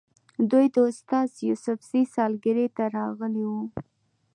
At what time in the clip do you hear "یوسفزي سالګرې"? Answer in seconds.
1.49-2.67